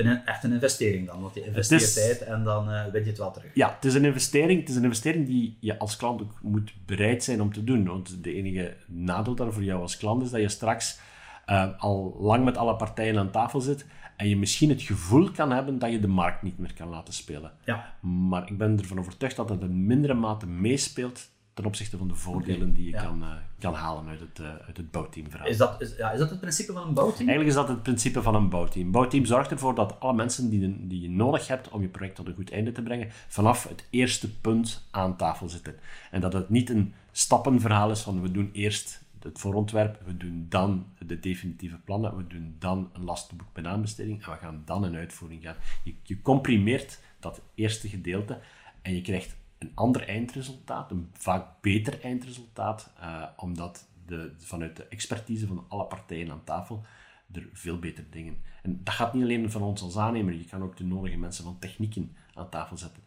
Een, 0.05 0.25
echt 0.25 0.43
een 0.43 0.53
investering 0.53 1.07
dan, 1.07 1.21
want 1.21 1.33
je 1.33 1.45
investeert 1.45 1.81
is, 1.81 1.93
tijd 1.93 2.21
en 2.21 2.43
dan 2.43 2.69
uh, 2.69 2.85
win 2.91 3.03
je 3.03 3.09
het 3.09 3.17
wel 3.17 3.31
terug. 3.31 3.51
Ja, 3.53 3.73
het 3.75 3.85
is 3.85 3.93
een 3.93 4.05
investering. 4.05 4.59
Het 4.59 4.69
is 4.69 4.75
een 4.75 4.83
investering 4.83 5.25
die 5.25 5.57
je 5.59 5.79
als 5.79 5.95
klant 5.95 6.21
ook 6.21 6.39
moet 6.41 6.73
bereid 6.85 7.23
zijn 7.23 7.41
om 7.41 7.53
te 7.53 7.63
doen. 7.63 7.85
Want 7.85 8.23
de 8.23 8.33
enige 8.33 8.75
nadeel 8.87 9.35
daar 9.35 9.53
voor 9.53 9.63
jou 9.63 9.81
als 9.81 9.97
klant 9.97 10.23
is 10.23 10.29
dat 10.29 10.41
je 10.41 10.49
straks 10.49 10.99
uh, 11.47 11.67
al 11.77 12.17
lang 12.19 12.45
met 12.45 12.57
alle 12.57 12.75
partijen 12.75 13.17
aan 13.17 13.31
tafel 13.31 13.61
zit 13.61 13.85
en 14.17 14.29
je 14.29 14.37
misschien 14.37 14.69
het 14.69 14.81
gevoel 14.81 15.31
kan 15.31 15.51
hebben 15.51 15.79
dat 15.79 15.91
je 15.91 15.99
de 15.99 16.07
markt 16.07 16.41
niet 16.41 16.57
meer 16.57 16.73
kan 16.73 16.87
laten 16.87 17.13
spelen. 17.13 17.51
Ja. 17.65 17.93
Maar 18.01 18.49
ik 18.49 18.57
ben 18.57 18.79
ervan 18.79 18.99
overtuigd 18.99 19.35
dat 19.35 19.49
het 19.49 19.61
in 19.61 19.85
mindere 19.85 20.13
mate 20.13 20.47
meespeelt 20.47 21.29
ten 21.53 21.65
opzichte 21.65 21.97
van 21.97 22.07
de 22.07 22.15
voordelen 22.15 22.61
okay. 22.61 22.73
die 22.73 22.85
je 22.85 22.91
ja. 22.91 23.03
kan, 23.03 23.23
uh, 23.23 23.29
kan 23.59 23.73
halen 23.73 24.07
uit 24.07 24.19
het, 24.19 24.39
uh, 24.39 24.47
uit 24.47 24.77
het 24.77 24.91
bouwteamverhaal. 24.91 25.47
Is 25.47 25.57
dat, 25.57 25.81
is, 25.81 25.95
ja, 25.97 26.11
is 26.11 26.19
dat 26.19 26.29
het 26.29 26.39
principe 26.39 26.73
van 26.73 26.87
een 26.87 26.93
bouwteam? 26.93 27.29
Eigenlijk 27.29 27.49
is 27.49 27.55
dat 27.55 27.67
het 27.67 27.83
principe 27.83 28.21
van 28.21 28.35
een 28.35 28.49
bouwteam. 28.49 28.85
Een 28.85 28.91
bouwteam 28.91 29.25
zorgt 29.25 29.51
ervoor 29.51 29.75
dat 29.75 29.99
alle 29.99 30.13
mensen 30.13 30.49
die, 30.49 30.87
die 30.87 31.01
je 31.01 31.09
nodig 31.09 31.47
hebt 31.47 31.69
om 31.69 31.81
je 31.81 31.87
project 31.87 32.15
tot 32.15 32.27
een 32.27 32.35
goed 32.35 32.51
einde 32.51 32.71
te 32.71 32.81
brengen, 32.81 33.07
vanaf 33.27 33.67
het 33.67 33.87
eerste 33.89 34.39
punt 34.39 34.87
aan 34.91 35.17
tafel 35.17 35.49
zitten. 35.49 35.75
En 36.11 36.21
dat 36.21 36.33
het 36.33 36.49
niet 36.49 36.69
een 36.69 36.93
stappenverhaal 37.11 37.91
is 37.91 38.01
van 38.01 38.21
we 38.21 38.31
doen 38.31 38.49
eerst 38.53 39.01
het 39.19 39.39
voorontwerp, 39.39 40.01
we 40.05 40.17
doen 40.17 40.45
dan 40.49 40.85
de 40.99 41.19
definitieve 41.19 41.77
plannen, 41.77 42.17
we 42.17 42.27
doen 42.27 42.55
dan 42.59 42.89
een 42.93 43.03
lastenboek 43.03 43.47
met 43.53 43.65
aanbesteding 43.65 44.23
en 44.23 44.31
we 44.31 44.37
gaan 44.37 44.61
dan 44.65 44.83
een 44.83 44.95
uitvoering 44.95 45.43
gaan. 45.43 45.55
Je, 45.83 45.93
je 46.03 46.21
comprimeert 46.21 46.99
dat 47.19 47.41
eerste 47.55 47.89
gedeelte 47.89 48.39
en 48.81 48.95
je 48.95 49.01
krijgt 49.01 49.35
een 49.61 49.71
ander 49.75 50.07
eindresultaat, 50.07 50.91
een 50.91 51.09
vaak 51.13 51.61
beter 51.61 52.01
eindresultaat, 52.03 52.93
uh, 52.99 53.23
omdat 53.37 53.87
de, 54.05 54.33
vanuit 54.37 54.75
de 54.75 54.87
expertise 54.87 55.47
van 55.47 55.65
alle 55.67 55.85
partijen 55.85 56.31
aan 56.31 56.43
tafel 56.43 56.85
er 57.31 57.49
veel 57.53 57.79
betere 57.79 58.09
dingen. 58.09 58.37
En 58.63 58.83
dat 58.83 58.93
gaat 58.93 59.13
niet 59.13 59.23
alleen 59.23 59.51
van 59.51 59.61
ons 59.61 59.81
als 59.81 59.97
aannemer, 59.97 60.33
je 60.33 60.45
kan 60.45 60.63
ook 60.63 60.77
de 60.77 60.83
nodige 60.83 61.17
mensen 61.17 61.43
van 61.43 61.59
technieken 61.59 62.15
aan 62.33 62.49
tafel 62.49 62.77
zetten. 62.77 63.03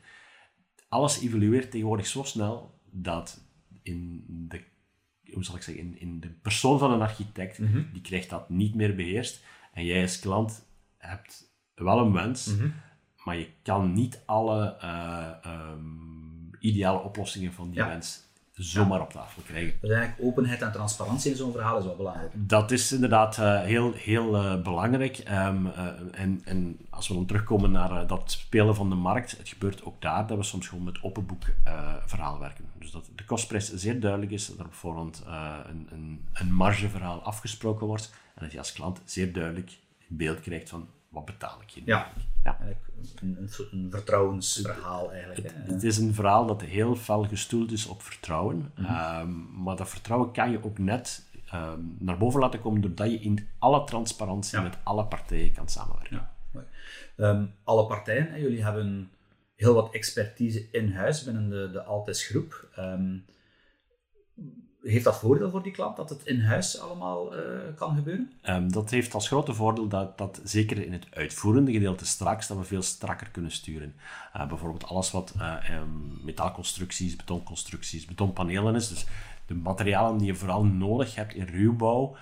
Alles 0.89 1.21
evolueert 1.21 1.71
tegenwoordig 1.71 2.07
zo 2.07 2.23
snel 2.23 2.81
dat 2.91 3.45
in 3.83 4.25
de 4.49 4.65
hoe 5.33 5.45
zal 5.45 5.57
ik 5.57 5.63
zeggen, 5.63 5.85
in, 5.85 6.01
in 6.01 6.21
de 6.21 6.29
persoon 6.29 6.79
van 6.79 6.93
een 6.93 7.01
architect, 7.01 7.59
mm 7.59 7.67
-hmm. 7.67 7.89
die 7.93 8.03
krijgt 8.03 8.31
dat 8.31 8.49
niet 8.49 8.75
meer 8.75 8.95
beheerst. 8.95 9.45
En 9.73 9.85
jij 9.85 10.03
als 10.03 10.19
klant 10.19 10.67
hebt 10.97 11.53
wel 11.75 11.99
een 11.99 12.13
wens, 12.13 12.47
mm 12.47 12.59
-hmm. 12.59 12.75
maar 13.25 13.37
je 13.37 13.49
kan 13.63 13.93
niet 13.93 14.23
alle 14.25 14.77
uh, 14.83 15.53
um, 15.73 16.34
ideale 16.65 16.99
oplossingen 16.99 17.53
van 17.53 17.71
die 17.71 17.79
ja. 17.79 17.89
wens 17.89 18.23
zomaar 18.53 18.99
ja. 18.99 19.05
op 19.05 19.11
tafel 19.11 19.43
krijgen. 19.43 19.79
Dus 19.81 19.91
eigenlijk 19.91 20.29
openheid 20.29 20.63
en 20.63 20.73
transparantie 20.73 21.31
in 21.31 21.37
zo'n 21.37 21.53
verhaal 21.53 21.79
is 21.79 21.85
wel 21.85 21.97
belangrijk. 21.97 22.33
Dat 22.35 22.71
is 22.71 22.93
inderdaad 22.93 23.39
uh, 23.39 23.61
heel, 23.61 23.93
heel 23.93 24.35
uh, 24.35 24.63
belangrijk. 24.63 25.19
Um, 25.19 25.67
uh, 25.67 25.87
en, 26.13 26.43
en 26.45 26.79
als 26.91 27.09
we 27.09 27.15
dan 27.15 27.27
terugkomen 27.27 27.71
naar 27.71 28.07
dat 28.07 28.31
spelen 28.31 28.75
van 28.75 28.89
de 28.89 28.95
markt, 28.95 29.39
het 29.39 29.49
gebeurt 29.49 29.85
ook 29.85 30.01
daar 30.01 30.27
dat 30.27 30.37
we 30.37 30.43
soms 30.43 30.69
gewoon 30.69 30.85
met 30.85 31.03
open 31.03 31.27
boek 31.27 31.43
verhaal 32.07 32.39
werken. 32.39 32.65
Dus 32.79 32.91
dat 32.91 33.11
de 33.15 33.25
kostprijs 33.25 33.75
zeer 33.75 34.01
duidelijk 34.01 34.33
is, 34.33 34.47
dat 34.47 34.59
er 34.59 34.65
op 34.65 34.75
voorhand 34.75 35.23
een, 35.69 35.89
een, 35.91 36.25
een 36.33 36.53
margeverhaal 36.53 37.23
afgesproken 37.23 37.87
wordt 37.87 38.13
en 38.35 38.43
dat 38.43 38.53
je 38.53 38.59
als 38.59 38.73
klant 38.73 39.01
zeer 39.05 39.33
duidelijk 39.33 39.79
in 40.09 40.17
beeld 40.17 40.41
krijgt 40.41 40.69
van 40.69 40.89
wat 41.15 41.25
betaal 41.25 41.61
ik 41.61 41.71
hier 41.71 41.83
ja. 41.87 42.13
ja. 42.45 42.59
Een, 42.61 43.37
een, 43.39 43.51
een, 43.71 43.91
vertrouwensverhaal 43.91 45.13
eigenlijk. 45.13 45.43
Het, 45.43 45.67
het, 45.67 45.83
is 45.83 45.99
een 45.99 46.15
verhaal 46.15 46.47
dat 46.47 46.63
heel 46.63 46.97
fel 46.97 47.25
gestoeld 47.25 47.73
is 47.73 47.87
op 47.87 48.03
vertrouwen. 48.03 48.57
Mm 48.57 48.85
-hmm. 48.85 49.21
um, 49.21 49.63
maar 49.63 49.77
dat 49.77 49.89
vertrouwen 49.89 50.33
kan 50.33 50.51
je 50.51 50.65
ook 50.65 50.79
net 50.79 51.27
um, 51.55 51.97
naar 51.99 52.19
boven 52.19 52.41
laten 52.41 52.61
komen 52.61 52.81
doordat 52.81 53.11
je 53.11 53.21
in 53.21 53.49
alle 53.59 53.85
transparantie 53.85 54.59
ja. 54.59 54.65
met 54.65 54.77
alle 54.83 55.05
partijen 55.05 55.53
kan 55.53 55.69
samenwerken. 55.69 56.17
Ja. 56.17 56.33
Um, 57.17 57.55
alle 57.65 57.87
partijen, 57.87 58.31
hè, 58.31 58.37
jullie 58.37 58.65
hebben 58.65 59.11
heel 59.55 59.75
wat 59.75 59.95
expertise 59.95 60.69
in 60.71 60.93
huis 60.93 61.25
binnen 61.25 61.49
de, 61.49 61.71
de 61.73 61.83
Altes 61.83 62.27
groep 62.27 62.69
heeft 64.85 65.05
dat 65.05 65.19
voordeel 65.19 65.51
voor 65.51 65.63
die 65.63 65.73
klant 65.73 65.97
dat 65.97 66.09
het 66.09 66.27
in 66.27 66.41
huis 66.41 66.81
allemaal 66.81 67.37
uh, 67.37 67.41
kan 67.75 67.95
gebeuren? 67.95 68.33
Um, 68.43 68.73
dat 68.73 68.91
heeft 68.91 69.15
als 69.15 69.27
grote 69.27 69.55
voordeel 69.55 69.89
dat, 69.89 70.19
dat 70.19 70.41
zeker 70.45 70.85
in 70.85 70.93
het 70.93 71.07
uitvoerende 71.11 71.73
gedeelte 71.73 72.07
straks 72.07 72.47
dat 72.47 72.57
we 72.57 72.65
veel 72.65 72.83
strakker 72.83 73.31
kunnen 73.31 73.51
sturen. 73.51 73.95
Uh, 74.37 74.49
bijvoorbeeld 74.49 74.85
alles 74.85 75.11
wat 75.11 75.35
uh, 75.37 75.55
metaalconstructies, 76.23 77.17
betonconstructies, 77.17 78.05
betonpanelen 78.05 78.75
is. 78.75 78.89
Dus 78.89 79.07
de 79.47 79.55
materialen 79.55 80.19
die 80.19 80.27
je 80.27 80.35
vooral 80.35 80.65
nodig 80.65 81.15
hebt 81.15 81.35
in 81.35 81.47
ruwbouw, 81.47 82.17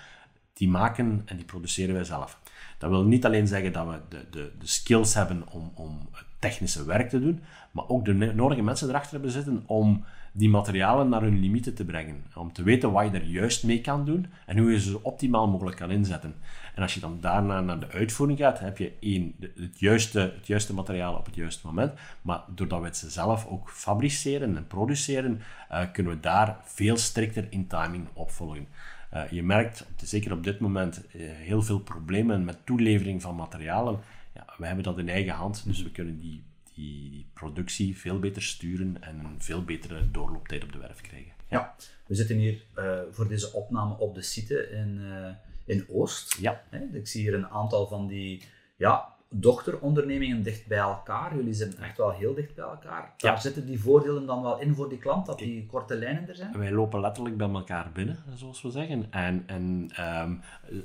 die 0.52 0.68
maken 0.68 1.22
en 1.24 1.36
die 1.36 1.44
produceren 1.44 1.94
wij 1.94 2.04
zelf. 2.04 2.40
Dat 2.78 2.90
wil 2.90 3.04
niet 3.04 3.24
alleen 3.24 3.46
zeggen 3.46 3.72
dat 3.72 3.86
we 3.86 4.00
de, 4.08 4.26
de, 4.30 4.52
de 4.58 4.66
skills 4.66 5.14
hebben 5.14 5.48
om, 5.48 5.72
om 5.74 6.08
het 6.12 6.26
technische 6.42 6.84
werk 6.84 7.08
te 7.08 7.20
doen, 7.20 7.40
maar 7.70 7.88
ook 7.88 8.04
de 8.04 8.12
nodige 8.12 8.62
mensen 8.62 8.88
erachter 8.88 9.12
hebben 9.12 9.30
zitten 9.30 9.62
om 9.66 10.04
die 10.32 10.48
materialen 10.48 11.08
naar 11.08 11.22
hun 11.22 11.40
limieten 11.40 11.74
te 11.74 11.84
brengen. 11.84 12.24
Om 12.34 12.52
te 12.52 12.62
weten 12.62 12.92
wat 12.92 13.04
je 13.04 13.18
er 13.18 13.24
juist 13.24 13.64
mee 13.64 13.80
kan 13.80 14.04
doen 14.04 14.26
en 14.46 14.58
hoe 14.58 14.70
je 14.70 14.80
ze 14.80 14.90
zo 14.90 15.00
optimaal 15.02 15.48
mogelijk 15.48 15.76
kan 15.76 15.90
inzetten. 15.90 16.34
En 16.74 16.82
als 16.82 16.94
je 16.94 17.00
dan 17.00 17.18
daarna 17.20 17.60
naar 17.60 17.80
de 17.80 17.88
uitvoering 17.88 18.38
gaat, 18.38 18.58
heb 18.58 18.78
je 18.78 18.92
één, 19.00 19.34
het 19.40 19.80
juiste, 19.80 20.18
het 20.20 20.46
juiste 20.46 20.74
materiaal 20.74 21.14
op 21.14 21.26
het 21.26 21.34
juiste 21.34 21.66
moment. 21.66 21.92
Maar 22.22 22.40
doordat 22.54 22.80
we 22.80 22.86
het 22.86 22.96
ze 22.96 23.10
zelf 23.10 23.46
ook 23.46 23.70
fabriceren 23.70 24.56
en 24.56 24.66
produceren, 24.66 25.40
uh, 25.70 25.80
kunnen 25.92 26.12
we 26.12 26.20
daar 26.20 26.56
veel 26.62 26.96
strikter 26.96 27.46
in 27.50 27.66
timing 27.66 28.06
opvolgen. 28.12 28.66
Uh, 29.14 29.30
je 29.30 29.42
merkt, 29.42 29.86
zeker 29.96 30.32
op 30.32 30.44
dit 30.44 30.60
moment, 30.60 31.02
uh, 31.12 31.30
heel 31.32 31.62
veel 31.62 31.80
problemen 31.80 32.44
met 32.44 32.66
toelevering 32.66 33.22
van 33.22 33.36
materialen. 33.36 33.98
Ja, 34.34 34.54
we 34.58 34.66
hebben 34.66 34.84
dat 34.84 34.98
in 34.98 35.08
eigen 35.08 35.34
hand, 35.34 35.64
dus 35.66 35.82
we 35.82 35.90
kunnen 35.90 36.18
die 36.18 36.42
die 36.74 37.26
productie 37.32 37.98
veel 37.98 38.18
beter 38.18 38.42
sturen 38.42 39.02
en 39.02 39.18
een 39.18 39.42
veel 39.42 39.64
betere 39.64 40.10
doorlooptijd 40.10 40.64
op 40.64 40.72
de 40.72 40.78
werf 40.78 41.00
krijgen. 41.00 41.32
Ja, 41.48 41.74
we 42.06 42.14
zitten 42.14 42.36
hier 42.36 42.64
uh, 42.78 43.00
voor 43.10 43.28
deze 43.28 43.52
opname 43.52 43.98
op 43.98 44.14
de 44.14 44.22
site 44.22 44.68
in, 44.70 44.98
uh, 45.00 45.28
in 45.64 45.84
Oost. 45.88 46.36
Ja. 46.40 46.62
Ik 46.92 47.06
zie 47.06 47.20
hier 47.22 47.34
een 47.34 47.48
aantal 47.48 47.86
van 47.86 48.06
die 48.06 48.42
ja, 48.76 49.11
dochterondernemingen 49.34 50.42
dicht 50.42 50.66
bij 50.66 50.78
elkaar. 50.78 51.36
Jullie 51.36 51.54
zijn 51.54 51.76
echt 51.76 51.96
wel 51.96 52.10
heel 52.10 52.34
dicht 52.34 52.54
bij 52.54 52.64
elkaar. 52.64 53.14
Daar 53.16 53.40
zitten 53.40 53.66
die 53.66 53.80
voordelen 53.80 54.26
dan 54.26 54.42
wel 54.42 54.60
in 54.60 54.74
voor 54.74 54.88
die 54.88 54.98
klant, 54.98 55.26
dat 55.26 55.38
die 55.38 55.66
korte 55.66 55.94
lijnen 55.94 56.28
er 56.28 56.34
zijn? 56.34 56.58
Wij 56.58 56.72
lopen 56.72 57.00
letterlijk 57.00 57.36
bij 57.36 57.48
elkaar 57.48 57.90
binnen, 57.92 58.18
zoals 58.34 58.62
we 58.62 58.70
zeggen. 58.70 59.06
En, 59.10 59.42
en 59.46 59.88
ehm, 59.94 60.34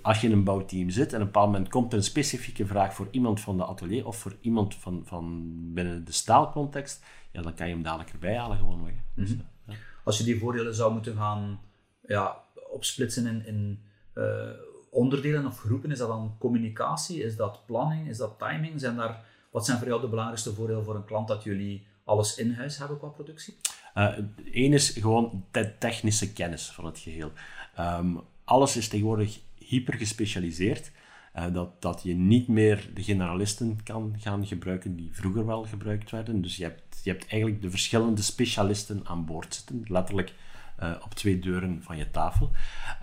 als 0.01 0.21
je 0.21 0.27
in 0.27 0.33
een 0.33 0.43
bouwteam 0.43 0.89
zit 0.89 1.13
en 1.13 1.15
op 1.15 1.19
een 1.19 1.31
bepaald 1.31 1.51
moment 1.51 1.69
komt 1.69 1.91
er 1.91 1.97
een 1.97 2.03
specifieke 2.03 2.65
vraag 2.65 2.93
voor 2.93 3.07
iemand 3.11 3.39
van 3.39 3.57
de 3.57 3.65
atelier 3.65 4.07
of 4.07 4.17
voor 4.17 4.35
iemand 4.41 4.75
van, 4.75 5.01
van 5.05 5.53
binnen 5.73 6.05
de 6.05 6.11
staalcontext, 6.11 7.05
ja, 7.31 7.41
dan 7.41 7.53
kan 7.53 7.67
je 7.67 7.73
hem 7.73 7.83
dadelijk 7.83 8.09
erbij 8.09 8.37
halen 8.37 8.57
gewoon. 8.57 8.83
Weg. 8.83 8.93
Dus, 9.13 9.29
mhm. 9.29 9.41
ja. 9.65 9.73
Als 10.03 10.17
je 10.17 10.23
die 10.23 10.39
voordelen 10.39 10.75
zou 10.75 10.93
moeten 10.93 11.15
gaan 11.15 11.59
ja, 12.01 12.43
opsplitsen 12.69 13.25
in, 13.25 13.45
in 13.45 13.81
uh, 14.13 14.49
onderdelen 14.97 15.45
of 15.45 15.59
groepen? 15.59 15.91
Is 15.91 15.97
dat 15.97 16.07
dan 16.07 16.35
communicatie? 16.37 17.23
Is 17.23 17.35
dat 17.35 17.65
planning? 17.65 18.07
Is 18.07 18.17
dat 18.17 18.39
timing? 18.39 18.79
Zijn 18.79 18.95
daar, 18.95 19.23
wat 19.51 19.65
zijn 19.65 19.77
voor 19.77 19.87
jou 19.87 20.01
de 20.01 20.07
belangrijkste 20.07 20.53
voordelen 20.53 20.83
voor 20.83 20.95
een 20.95 21.05
klant 21.05 21.27
dat 21.27 21.43
jullie 21.43 21.85
alles 22.03 22.37
in 22.37 22.53
huis 22.53 22.77
hebben 22.77 22.97
qua 22.97 23.07
productie? 23.07 23.57
Eén 23.93 24.71
uh, 24.71 24.73
is 24.73 24.89
gewoon 24.89 25.45
de 25.51 25.77
technische 25.77 26.33
kennis 26.33 26.71
van 26.71 26.85
het 26.85 26.99
geheel. 26.99 27.31
Um, 27.79 28.19
alles 28.43 28.77
is 28.77 28.87
tegenwoordig 28.87 29.39
hyper 29.55 29.93
gespecialiseerd. 29.93 30.91
Uh, 31.35 31.53
dat, 31.53 31.81
dat 31.81 32.03
je 32.03 32.13
niet 32.13 32.47
meer 32.47 32.89
de 32.93 33.03
generalisten 33.03 33.83
kan 33.83 34.15
gaan 34.19 34.47
gebruiken 34.47 34.95
die 34.95 35.09
vroeger 35.11 35.45
wel 35.45 35.63
gebruikt 35.63 36.11
werden. 36.11 36.41
Dus 36.41 36.55
je 36.57 36.63
hebt, 36.63 36.99
je 37.03 37.11
hebt 37.11 37.27
eigenlijk 37.27 37.61
de 37.61 37.69
verschillende 37.69 38.21
specialisten 38.21 39.01
aan 39.03 39.25
boord 39.25 39.55
zitten. 39.55 39.83
Letterlijk 39.87 40.33
uh, 40.79 40.95
op 41.03 41.13
twee 41.13 41.39
deuren 41.39 41.83
van 41.83 41.97
je 41.97 42.11
tafel. 42.11 42.51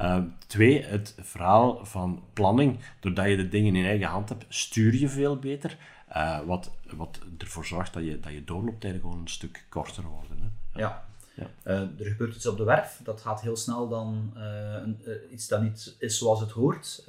Uh, 0.00 0.18
twee, 0.46 0.84
het 0.84 1.14
verhaal 1.20 1.84
van 1.84 2.22
planning. 2.32 2.78
Doordat 3.00 3.26
je 3.26 3.36
de 3.36 3.48
dingen 3.48 3.76
in 3.76 3.84
eigen 3.84 4.06
hand 4.06 4.28
hebt, 4.28 4.44
stuur 4.48 4.94
je 4.94 5.08
veel 5.08 5.38
beter. 5.38 5.76
Uh, 6.16 6.40
wat, 6.40 6.70
wat 6.96 7.18
ervoor 7.38 7.66
zorgt 7.66 7.92
dat 7.92 8.04
je, 8.04 8.20
dat 8.20 8.32
je 8.32 8.44
doorlooptijden 8.44 9.00
gewoon 9.00 9.18
een 9.18 9.28
stuk 9.28 9.66
korter 9.68 10.04
worden. 10.04 10.38
Hè. 10.40 10.80
Ja. 10.80 11.04
ja. 11.34 11.46
er 11.64 12.06
gebeurt 12.06 12.34
iets 12.34 12.46
op 12.46 12.56
de 12.56 12.64
werf, 12.64 13.00
dat 13.04 13.20
gaat 13.20 13.40
heel 13.40 13.56
snel 13.56 13.88
dan, 13.88 14.32
een, 14.34 14.98
iets 15.30 15.48
dat 15.48 15.62
niet 15.62 15.96
is 15.98 16.18
zoals 16.18 16.40
het 16.40 16.50
hoort 16.50 17.04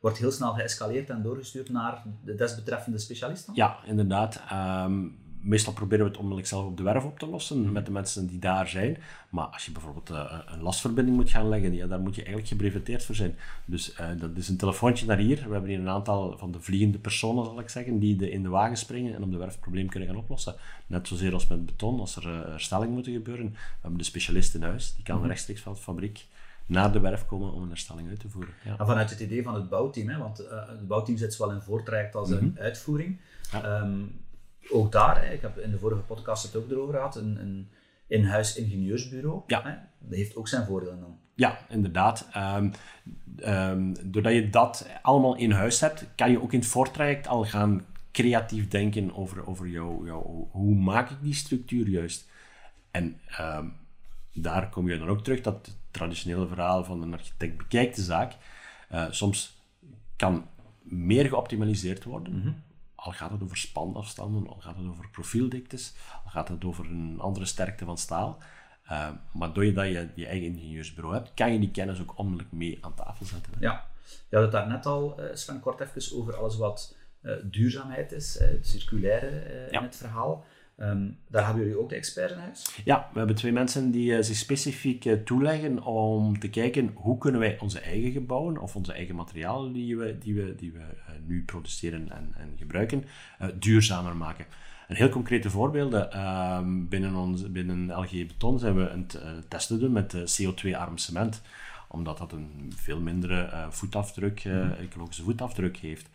wordt 0.00 0.18
heel 0.18 0.30
snel 0.30 0.52
geëscaleerd 0.52 1.10
en 1.10 1.22
doorgestuurd 1.22 1.68
naar 1.68 2.02
de 2.24 2.34
desbetreffende 2.34 2.98
specialist? 2.98 3.48
Ja, 3.52 3.78
inderdaad. 3.84 4.42
Um, 4.86 5.18
meestal 5.40 5.72
proberen 5.72 6.04
we 6.04 6.10
het 6.10 6.18
onmiddellijk 6.20 6.48
zelf 6.48 6.66
op 6.66 6.76
de 6.76 6.82
werf 6.82 7.04
op 7.04 7.18
te 7.18 7.26
lossen 7.26 7.72
met 7.72 7.86
de 7.86 7.92
mensen 7.92 8.26
die 8.26 8.38
daar 8.38 8.68
zijn. 8.68 8.98
Maar 9.28 9.46
als 9.46 9.64
je 9.64 9.72
bijvoorbeeld 9.72 10.10
uh, 10.10 10.38
een 10.46 10.62
lastverbinding 10.62 11.16
moet 11.16 11.30
gaan 11.30 11.48
leggen, 11.48 11.74
ja, 11.74 11.86
daar 11.86 12.00
moet 12.00 12.14
je 12.14 12.22
eigenlijk 12.22 12.48
gebreveteerd 12.48 13.04
voor 13.04 13.14
zijn. 13.14 13.36
Dus 13.64 13.92
uh, 14.00 14.06
dat 14.18 14.30
is 14.34 14.48
een 14.48 14.56
telefoontje 14.56 15.06
naar 15.06 15.16
hier. 15.16 15.36
We 15.36 15.52
hebben 15.52 15.70
hier 15.70 15.78
een 15.78 15.88
aantal 15.88 16.38
van 16.38 16.52
de 16.52 16.60
vliegende 16.60 16.98
personen, 16.98 17.44
zal 17.44 17.60
ik 17.60 17.68
zeggen, 17.68 17.98
die 17.98 18.16
de, 18.16 18.30
in 18.30 18.42
de 18.42 18.48
wagen 18.48 18.76
springen 18.76 19.14
en 19.14 19.22
op 19.22 19.30
de 19.30 19.36
werf 19.36 19.52
het 19.52 19.60
probleem 19.60 19.88
kunnen 19.88 20.08
gaan 20.08 20.18
oplossen. 20.18 20.54
Net 20.86 21.08
zozeer 21.08 21.32
als 21.32 21.46
met 21.46 21.66
beton, 21.66 22.00
als 22.00 22.16
er 22.16 22.26
uh, 22.26 22.40
herstelling 22.40 22.92
moet 22.92 23.06
gebeuren. 23.06 23.50
We 23.50 23.58
hebben 23.80 23.98
de 23.98 24.04
specialist 24.04 24.54
in 24.54 24.62
huis, 24.62 24.94
die 24.94 25.04
kan 25.04 25.14
mm 25.14 25.20
-hmm. 25.20 25.30
rechtstreeks 25.30 25.60
van 25.60 25.72
de 25.72 25.78
fabriek 25.78 26.26
naar 26.66 26.92
de 26.92 27.00
werf 27.00 27.26
komen 27.26 27.52
om 27.52 27.62
een 27.62 27.68
herstelling 27.68 28.08
uit 28.08 28.20
te 28.20 28.28
voeren. 28.28 28.54
Ja. 28.64 28.78
En 28.78 28.86
vanuit 28.86 29.10
het 29.10 29.20
idee 29.20 29.42
van 29.42 29.54
het 29.54 29.68
bouwteam, 29.68 30.08
hè, 30.08 30.18
want 30.18 30.38
het 30.48 30.86
bouwteam 30.86 31.18
zit 31.18 31.34
zowel 31.34 31.54
in 31.54 31.60
voortraject 31.60 32.14
als 32.14 32.28
mm 32.28 32.38
-hmm. 32.38 32.46
in 32.46 32.58
uitvoering. 32.58 33.18
Ja. 33.52 33.80
Um, 33.80 34.20
ook 34.68 34.92
daar, 34.92 35.32
ik 35.32 35.40
heb 35.40 35.58
in 35.58 35.70
de 35.70 35.78
vorige 35.78 36.00
podcast 36.00 36.42
het 36.42 36.56
ook 36.56 36.70
erover 36.70 36.94
gehad, 36.94 37.16
een, 37.16 37.40
een 37.40 37.68
in-huis 38.06 38.56
ingenieursbureau. 38.56 39.42
Ja. 39.46 39.62
Hè, 39.62 39.74
dat 39.98 40.18
heeft 40.18 40.36
ook 40.36 40.48
zijn 40.48 40.66
voordelen 40.66 41.00
dan. 41.00 41.18
Ja, 41.34 41.58
inderdaad. 41.68 42.28
Um, 42.36 42.72
um, 43.44 44.10
doordat 44.10 44.32
je 44.32 44.50
dat 44.50 44.86
allemaal 45.02 45.36
in 45.36 45.50
huis 45.50 45.80
hebt, 45.80 46.06
kan 46.14 46.30
je 46.30 46.42
ook 46.42 46.52
in 46.52 46.58
het 46.58 46.68
voortraject 46.68 47.26
al 47.26 47.44
gaan 47.44 47.86
creatief 48.12 48.68
denken 48.68 49.14
over, 49.14 49.46
over 49.46 49.68
jou, 49.68 50.06
jou, 50.06 50.46
hoe 50.50 50.74
maak 50.74 51.10
ik 51.10 51.16
die 51.22 51.34
structuur 51.34 51.88
juist. 51.88 52.28
En 52.90 53.20
um, 53.40 53.72
daar 54.32 54.68
kom 54.68 54.88
je 54.88 54.98
dan 54.98 55.08
ook 55.08 55.24
terug 55.24 55.40
dat 55.40 55.66
het 55.66 55.76
traditionele 55.90 56.46
verhaal 56.46 56.84
van 56.84 57.02
een 57.02 57.12
architect 57.12 57.56
bekijkt 57.56 57.96
de 57.96 58.02
zaak 58.02 58.36
uh, 58.92 59.06
soms 59.10 59.62
kan 60.16 60.48
meer 60.82 61.26
geoptimaliseerd 61.26 62.04
worden. 62.04 62.32
Mm 62.32 62.42
-hmm. 62.42 62.62
Al 63.02 63.12
gaat 63.12 63.30
het 63.30 63.42
over 63.42 63.56
spanafstanden, 63.56 64.48
al 64.48 64.60
gaat 64.60 64.76
het 64.76 64.86
over 64.86 65.08
profieldiktes, 65.10 65.94
al 66.24 66.30
gaat 66.30 66.48
het 66.48 66.64
over 66.64 66.84
een 66.84 67.16
andere 67.20 67.46
sterkte 67.46 67.84
van 67.84 67.98
staal. 67.98 68.38
Uh, 68.90 69.08
maar 69.32 69.52
doordat 69.52 69.86
je 69.86 70.08
je 70.14 70.26
eigen 70.26 70.46
ingenieursbureau 70.46 71.14
hebt, 71.14 71.34
kan 71.34 71.52
je 71.52 71.58
die 71.58 71.70
kennis 71.70 72.00
ook 72.00 72.18
onmiddellijk 72.18 72.52
mee 72.52 72.78
aan 72.80 72.94
tafel 72.94 73.26
zetten. 73.26 73.52
Hè? 73.52 73.58
Ja, 73.60 73.86
je 74.28 74.36
had 74.36 74.44
het 74.44 74.52
daar 74.52 74.68
net 74.68 74.86
al, 74.86 75.20
uh, 75.20 75.26
Sven, 75.34 75.60
kort 75.60 75.80
even 75.80 76.16
over 76.18 76.36
alles 76.36 76.56
wat 76.56 76.96
uh, 77.22 77.32
duurzaamheid 77.44 78.12
is, 78.12 78.38
het 78.38 78.66
circulaire 78.66 79.68
ja. 79.70 79.78
in 79.78 79.84
het 79.84 79.96
verhaal. 79.96 80.44
Um, 80.82 81.18
daar 81.28 81.44
hebben 81.44 81.62
jullie 81.62 81.80
ook 81.80 81.88
de 81.88 81.94
experts 81.94 82.32
in 82.32 82.38
huis? 82.38 82.80
Ja, 82.84 83.08
we 83.12 83.18
hebben 83.18 83.36
twee 83.36 83.52
mensen 83.52 83.90
die 83.90 84.12
uh, 84.12 84.22
zich 84.22 84.36
specifiek 84.36 85.04
uh, 85.04 85.12
toeleggen 85.12 85.82
om 85.82 86.38
te 86.38 86.50
kijken 86.50 86.90
hoe 86.94 87.18
kunnen 87.18 87.40
wij 87.40 87.58
onze 87.58 87.80
eigen 87.80 88.12
gebouwen 88.12 88.58
of 88.58 88.76
onze 88.76 88.92
eigen 88.92 89.14
materialen 89.14 89.72
die 89.72 89.96
we, 89.96 90.18
die 90.18 90.34
we, 90.34 90.54
die 90.54 90.72
we 90.72 90.78
uh, 90.78 91.14
nu 91.26 91.44
produceren 91.44 92.10
en, 92.10 92.34
en 92.36 92.54
gebruiken, 92.58 93.04
duurzamer 93.58 94.16
maken. 94.16 94.44
Een 94.88 94.96
heel 94.96 95.08
concrete 95.08 95.50
voorbeelden. 95.50 96.12
Ehm, 96.12 96.88
binnen, 96.88 97.14
ons, 97.14 97.52
binnen 97.52 97.90
LG 97.90 98.10
Beton 98.10 98.58
zijn 98.58 98.76
we 98.76 98.90
aan 98.90 99.06
het 99.08 99.50
testen 99.50 99.78
doen 99.78 99.92
met 99.92 100.14
CO2-arm 100.14 100.98
cement 100.98 101.42
omdat 101.92 102.18
dat 102.18 102.32
een 102.32 102.72
veel 102.76 103.00
mindere 103.00 103.66
voetafdruk, 103.70 104.44
mm. 104.44 104.70
ecologische 104.70 105.22
voetafdruk 105.22 105.76
heeft. 105.76 106.10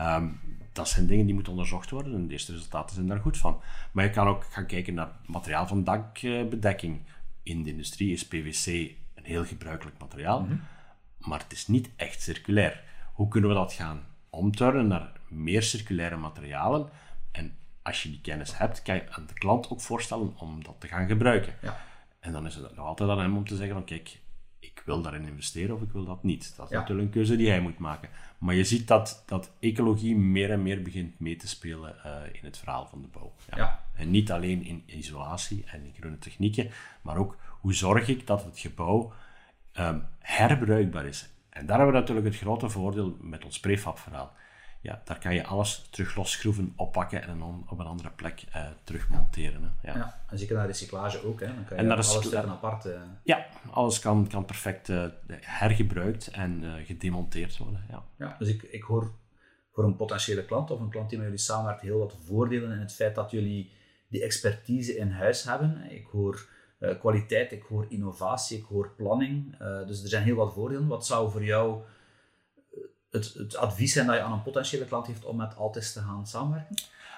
Um, 0.00 0.40
dat 0.72 0.88
zijn 0.88 1.06
dingen 1.06 1.24
die 1.24 1.34
moeten 1.34 1.52
onderzocht 1.52 1.90
worden 1.90 2.14
en 2.14 2.26
de 2.26 2.32
eerste 2.32 2.52
resultaten 2.52 2.94
zijn 2.94 3.06
daar 3.06 3.20
goed 3.20 3.38
van. 3.38 3.60
Maar 3.92 4.04
je 4.04 4.10
kan 4.10 4.26
ook 4.26 4.44
gaan 4.44 4.66
kijken 4.66 4.94
naar 4.94 5.08
materiaal 5.26 5.66
van 5.66 5.84
dakbedekking. 5.84 7.00
In 7.42 7.62
de 7.62 7.70
industrie 7.70 8.12
is 8.12 8.26
PVC 8.26 8.66
een 9.14 9.24
heel 9.24 9.44
gebruikelijk 9.44 9.98
materiaal, 9.98 10.40
mm 10.40 10.48
-hmm. 10.48 10.60
maar 11.18 11.38
het 11.38 11.52
is 11.52 11.66
niet 11.66 11.90
echt 11.96 12.22
circulair. 12.22 12.82
Hoe 13.12 13.28
kunnen 13.28 13.50
we 13.50 13.56
dat 13.56 13.72
gaan 13.72 14.06
omturnen 14.30 14.86
naar 14.86 15.12
meer 15.28 15.62
circulaire 15.62 16.16
materialen? 16.16 16.88
En 17.32 17.56
als 17.82 18.02
je 18.02 18.08
die 18.08 18.20
kennis 18.20 18.58
hebt, 18.58 18.82
kan 18.82 18.94
je 18.94 19.04
aan 19.10 19.26
de 19.26 19.34
klant 19.34 19.70
ook 19.70 19.80
voorstellen 19.80 20.32
om 20.36 20.64
dat 20.64 20.76
te 20.78 20.86
gaan 20.86 21.08
gebruiken. 21.08 21.54
Ja. 21.62 21.80
En 22.20 22.32
dan 22.32 22.46
is 22.46 22.54
het 22.54 22.76
nog 22.76 22.86
altijd 22.86 23.10
aan 23.10 23.18
hem 23.18 23.36
om 23.36 23.46
te 23.46 23.56
zeggen 23.56 23.74
van 23.74 23.84
kijk, 23.84 24.20
ik 24.58 24.82
wil 24.84 25.02
daarin 25.02 25.26
investeren 25.26 25.74
of 25.74 25.82
ik 25.82 25.92
wil 25.92 26.04
dat 26.04 26.22
niet. 26.22 26.56
Dat 26.56 26.70
is 26.70 26.76
natuurlijk 26.76 27.06
een 27.06 27.12
keuze 27.12 27.36
die 27.36 27.48
hij 27.48 27.60
moet 27.60 27.78
maken. 27.78 28.08
Maar 28.38 28.54
je 28.54 28.64
ziet 28.64 28.88
dat, 28.88 29.22
dat 29.26 29.50
ecologie 29.60 30.16
meer 30.16 30.50
en 30.50 30.62
meer 30.62 30.82
begint 30.82 31.18
mee 31.18 31.36
te 31.36 31.48
spelen 31.48 31.96
uh, 32.06 32.12
in 32.32 32.44
het 32.44 32.58
verhaal 32.58 32.86
van 32.86 33.02
de 33.02 33.08
bouw. 33.08 33.34
Ja. 33.50 33.56
ja. 33.56 33.84
En 33.94 34.10
niet 34.10 34.32
alleen 34.32 34.64
in 34.64 34.82
isolatie 34.86 35.64
en 35.66 35.84
in 35.84 35.94
groene 35.98 36.18
technieken, 36.18 36.70
maar 37.02 37.16
ook 37.16 37.36
hoe 37.60 37.74
zorg 37.74 38.08
ik 38.08 38.26
dat 38.26 38.44
het 38.44 38.58
gebouw 38.58 39.12
um, 39.78 40.06
herbruikbaar 40.18 41.06
is. 41.06 41.28
En 41.50 41.66
daar 41.66 41.76
hebben 41.76 41.94
we 41.94 42.00
natuurlijk 42.00 42.26
het 42.26 42.36
grote 42.36 42.68
voordeel 42.68 43.16
met 43.20 43.44
ons 43.44 43.60
prefab 43.60 43.98
verhaal 43.98 44.32
ja, 44.80 45.02
daar 45.04 45.18
kan 45.18 45.34
je 45.34 45.44
alles 45.44 45.86
terug 45.90 46.16
losschroeven, 46.16 46.72
oppakken 46.76 47.22
en 47.22 47.38
dan 47.38 47.66
op 47.68 47.78
een 47.78 47.86
andere 47.86 48.10
plek 48.10 48.44
uh, 48.56 48.66
terug 48.84 49.08
monteren. 49.08 49.62
Hè. 49.62 49.90
Ja. 49.90 49.96
ja. 49.96 50.20
en 50.30 50.38
zeker 50.38 50.56
naar 50.56 50.66
recyclage 50.66 51.26
ook. 51.26 51.40
Hè. 51.40 51.46
Dan 51.46 51.64
kan 51.64 51.76
je 51.76 51.82
en 51.82 51.90
alles 51.90 52.12
stukken 52.12 52.48
apart... 52.48 52.86
Uh... 52.86 53.00
Ja, 53.22 53.46
alles 53.70 53.98
kan, 53.98 54.28
kan 54.28 54.44
perfect 54.44 54.88
uh, 54.88 55.04
hergebruikt 55.40 56.28
en 56.28 56.64
gedemonteerd 56.84 57.56
worden. 57.56 57.84
Ja. 57.90 58.04
ja, 58.18 58.36
dus 58.38 58.48
ik, 58.48 58.62
ik 58.62 58.82
hoor 58.82 59.12
voor 59.72 59.84
een 59.84 59.96
potentiële 59.96 60.44
klant 60.44 60.70
of 60.70 60.80
een 60.80 60.90
klant 60.90 61.08
die 61.08 61.18
met 61.18 61.26
jullie 61.26 61.42
samenwerkt 61.42 61.80
heel 61.80 61.98
wat 61.98 62.16
voordelen 62.24 62.72
in 62.72 62.78
het 62.78 62.92
feit 62.92 63.14
dat 63.14 63.30
jullie 63.30 63.72
die 64.08 64.22
expertise 64.22 64.96
in 64.96 65.10
huis 65.10 65.44
hebben. 65.44 65.90
Ik 65.90 66.06
hoor 66.06 66.48
kwaliteit, 66.98 67.52
ik 67.52 67.62
hoor 67.62 67.86
innovatie, 67.88 68.58
ik 68.58 68.64
hoor 68.64 68.94
planning. 68.96 69.58
dus 69.58 70.02
er 70.02 70.08
zijn 70.08 70.22
heel 70.22 70.36
wat 70.36 70.52
voordelen. 70.52 70.86
Wat 70.86 71.06
zou 71.06 71.30
voor 71.30 71.44
jou 71.44 71.82
het, 73.10 73.34
het 73.34 73.56
advies 73.56 73.92
zijn 73.92 74.06
dat 74.06 74.16
je 74.16 74.22
aan 74.22 74.32
een 74.32 74.42
potentiële 74.42 74.84
klant 74.84 75.06
heeft 75.06 75.24
om 75.24 75.36
met 75.36 75.56
Altis 75.56 75.92
te 75.92 76.00
gaan 76.00 76.26
samenwerken? 76.26 76.76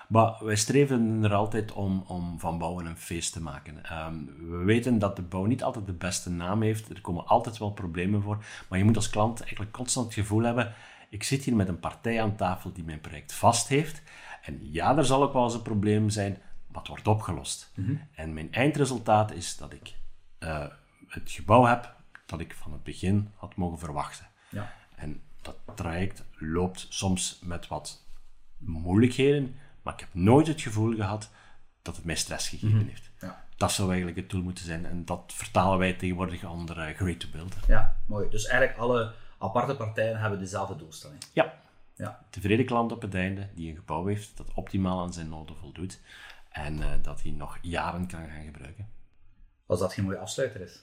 Maar 0.08 0.44
wij 0.44 0.56
streven 0.56 1.24
er 1.24 1.34
altijd 1.34 1.72
om, 1.72 2.04
om 2.06 2.40
van 2.40 2.58
bouwen 2.58 2.86
een 2.86 2.96
feest 2.96 3.32
te 3.32 3.40
maken. 3.40 4.04
Um, 4.06 4.34
we 4.50 4.64
weten 4.64 4.98
dat 4.98 5.16
de 5.16 5.22
bouw 5.22 5.44
niet 5.44 5.62
altijd 5.62 5.86
de 5.86 5.92
beste 5.92 6.30
naam 6.30 6.62
heeft. 6.62 6.88
Er 6.88 7.00
komen 7.00 7.26
altijd 7.26 7.58
wel 7.58 7.72
problemen 7.72 8.22
voor. 8.22 8.44
Maar 8.68 8.78
je 8.78 8.84
moet 8.84 8.96
als 8.96 9.10
klant 9.10 9.40
eigenlijk 9.40 9.72
constant 9.72 10.06
het 10.06 10.14
gevoel 10.14 10.42
hebben: 10.42 10.74
ik 11.10 11.22
zit 11.22 11.44
hier 11.44 11.56
met 11.56 11.68
een 11.68 11.80
partij 11.80 12.22
aan 12.22 12.36
tafel 12.36 12.72
die 12.72 12.84
mijn 12.84 13.00
project 13.00 13.32
vast 13.32 13.68
heeft. 13.68 14.02
En 14.42 14.72
ja, 14.72 14.96
er 14.96 15.04
zal 15.04 15.22
ook 15.22 15.32
wel 15.32 15.44
eens 15.44 15.54
een 15.54 15.62
probleem 15.62 16.10
zijn, 16.10 16.38
maar 16.66 16.78
het 16.78 16.88
wordt 16.88 17.08
opgelost. 17.08 17.72
Mhm. 17.74 17.94
En 18.14 18.34
mijn 18.34 18.52
eindresultaat 18.52 19.32
is 19.32 19.56
dat 19.56 19.72
ik 19.72 19.94
uh, 20.40 20.66
het 21.06 21.30
gebouw 21.30 21.64
heb 21.64 21.94
dat 22.26 22.40
ik 22.40 22.54
van 22.54 22.72
het 22.72 22.82
begin 22.82 23.30
had 23.36 23.56
mogen 23.56 23.78
verwachten. 23.78 24.26
Ja. 24.48 24.72
En 24.96 25.22
dat 25.42 25.56
traject 25.74 26.24
loopt 26.38 26.86
soms 26.88 27.38
met 27.42 27.68
wat 27.68 28.04
moeilijkheden, 28.58 29.56
maar 29.82 29.94
ik 29.94 30.00
heb 30.00 30.08
nooit 30.12 30.46
het 30.46 30.60
gevoel 30.60 30.94
gehad 30.94 31.30
dat 31.82 31.96
het 31.96 32.04
mij 32.04 32.14
stress 32.14 32.48
gegeven 32.48 32.76
mhm. 32.76 32.86
heeft. 32.88 33.10
Ja. 33.20 33.44
Dat 33.56 33.72
zou 33.72 33.88
eigenlijk 33.88 34.18
het 34.18 34.30
doel 34.30 34.42
moeten 34.42 34.64
zijn. 34.64 34.86
En 34.86 35.04
dat 35.04 35.32
vertalen 35.34 35.78
wij 35.78 35.92
tegenwoordig 35.92 36.44
onder 36.44 36.78
eh, 36.78 36.96
Great 36.96 37.20
to 37.20 37.28
Build. 37.32 37.56
Ja, 37.66 37.96
mooi. 38.06 38.28
Dus 38.28 38.46
eigenlijk 38.46 38.78
alle 38.78 39.12
aparte 39.38 39.76
partijen 39.76 40.20
hebben 40.20 40.38
dezelfde 40.38 40.76
doelstelling. 40.76 41.22
Ja. 41.32 41.54
ja. 41.94 42.24
Tevreden 42.30 42.66
klant 42.66 42.92
op 42.92 43.02
het 43.02 43.14
einde, 43.14 43.48
die 43.54 43.70
een 43.70 43.76
gebouw 43.76 44.06
heeft 44.06 44.36
dat 44.36 44.54
optimaal 44.54 45.00
aan 45.00 45.12
zijn 45.12 45.28
noden 45.28 45.56
voldoet. 45.56 46.00
En 46.50 46.82
eh, 46.82 46.90
dat 47.02 47.22
hij 47.22 47.30
nog 47.30 47.58
jaren 47.62 48.06
kan 48.06 48.28
gaan 48.28 48.44
gebruiken. 48.44 48.88
Als 49.66 49.80
dat 49.80 49.92
geen 49.92 50.04
mooie 50.04 50.18
afsluiter 50.18 50.60
is. 50.60 50.82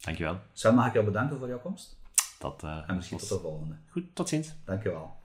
Dankjewel. 0.00 0.40
Sam, 0.52 0.74
mag 0.74 0.86
ik 0.86 0.92
jou 0.92 1.04
bedanken 1.04 1.38
voor 1.38 1.48
jouw 1.48 1.60
komst? 1.60 1.97
Dat, 2.38 2.62
eh, 2.62 2.84
en 2.86 2.96
misschien 2.96 3.18
tot 3.18 3.28
de 3.28 3.38
volgende. 3.38 3.74
Goed, 3.90 4.04
tot 4.14 4.28
ziens. 4.28 4.54
Dankjewel. 4.64 5.16